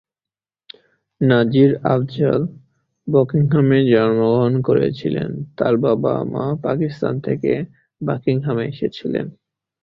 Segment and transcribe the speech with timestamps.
[1.21, 2.41] নাজির আফজাল
[3.07, 7.51] বার্মিংহামে জন্মগ্রহণ করেছিলেন, তার বাবা-মা পাকিস্তান থেকে
[8.01, 9.25] বার্মিংহামে এসেছিলেন।